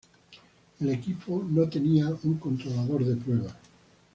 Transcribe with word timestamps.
El 0.79 0.89
equipo 0.89 1.45
no 1.47 1.69
tenía 1.69 2.07
un 2.23 2.39
controlador 2.39 3.05
de 3.05 3.15
prueba. 3.17 3.55